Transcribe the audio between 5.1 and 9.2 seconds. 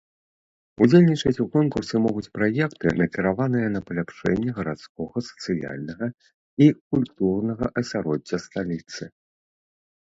сацыяльнага і культурнага асяроддзя сталіцы.